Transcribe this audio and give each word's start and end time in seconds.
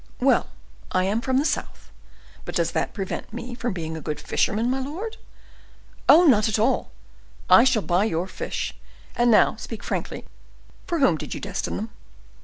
"Well, 0.19 0.47
I 0.91 1.03
am 1.03 1.21
from 1.21 1.37
the 1.37 1.45
south; 1.45 1.91
but 2.43 2.55
does 2.55 2.71
that 2.71 2.91
prevent 2.95 3.31
me 3.31 3.53
from 3.53 3.71
being 3.71 3.95
a 3.95 4.01
good 4.01 4.19
fisherman, 4.19 4.67
my 4.67 4.79
lord?" 4.79 5.17
"Oh! 6.09 6.25
not 6.25 6.49
at 6.49 6.57
all; 6.57 6.89
I 7.51 7.63
shall 7.65 7.83
buy 7.83 8.05
your 8.05 8.25
fish. 8.25 8.75
And 9.15 9.29
now 9.29 9.57
speak 9.57 9.83
frankly; 9.83 10.25
for 10.87 10.97
whom 10.97 11.17
did 11.19 11.35
you 11.35 11.39
destine 11.39 11.75
them?" 11.75 11.89